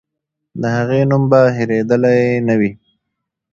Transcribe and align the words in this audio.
د 0.61 0.63
هغې 0.77 1.01
نوم 1.09 1.23
به 1.31 1.41
هېرېدلی 1.57 2.21
نه 2.47 2.55
وي. 2.59 2.71